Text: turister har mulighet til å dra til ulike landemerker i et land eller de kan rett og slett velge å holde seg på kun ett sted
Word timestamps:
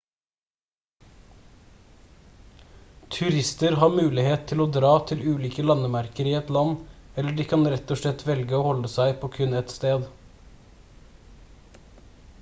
turister 3.15 3.77
har 3.83 3.93
mulighet 3.99 4.47
til 4.51 4.63
å 4.63 4.67
dra 4.77 4.93
til 5.11 5.21
ulike 5.35 5.65
landemerker 5.71 6.29
i 6.31 6.35
et 6.39 6.49
land 6.57 7.19
eller 7.23 7.35
de 7.41 7.45
kan 7.53 7.69
rett 7.75 7.93
og 7.97 7.99
slett 8.05 8.23
velge 8.31 8.61
å 8.61 8.65
holde 8.69 8.91
seg 8.95 9.19
på 9.25 9.29
kun 9.37 9.57
ett 9.61 9.75
sted 9.77 10.09